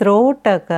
[0.00, 0.70] ತ್ರೋಟಕ